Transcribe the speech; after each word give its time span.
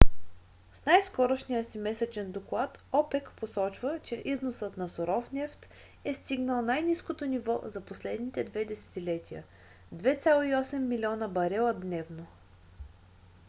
в 0.73 0.85
най-скорошния 0.85 1.63
си 1.63 1.77
месечен 1.77 2.31
доклад 2.31 2.79
опек 2.91 3.31
посочва 3.37 3.99
че 4.03 4.21
износът 4.25 4.77
на 4.77 4.89
суров 4.89 5.31
нефт 5.31 5.69
е 6.05 6.13
стигнал 6.13 6.61
най-ниското 6.61 7.25
ниво 7.25 7.61
за 7.65 7.81
последните 7.81 8.43
две 8.43 8.65
десетилетия- 8.65 9.43
2,8 9.95 10.79
милиона 10.79 11.27
барела 11.27 11.73
дневно 11.73 12.27